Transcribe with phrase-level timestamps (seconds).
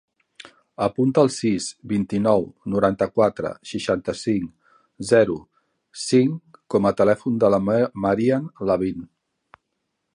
[0.83, 4.73] Apunta el sis, vint-i-nou, noranta-quatre, seixanta-cinc,
[5.11, 5.37] zero,
[6.07, 7.61] cinc com a telèfon de la
[8.07, 9.05] Maryam Lavin.